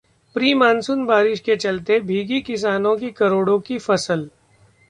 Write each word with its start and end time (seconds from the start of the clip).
pre 0.35 0.53
monsoon 0.53 1.05
बारिश 1.05 1.39
के 1.39 1.55
चलते 1.55 1.99
भीगी 1.99 2.39
किसानों 2.41 2.95
की 2.97 3.11
करोड़ों 3.11 3.59
की 3.59 3.77
फसल 3.77 4.29